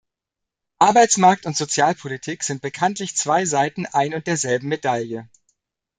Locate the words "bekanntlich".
2.63-3.15